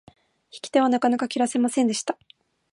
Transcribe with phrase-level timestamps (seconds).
[0.51, 2.17] 引き手はなかなか切らせませんでした。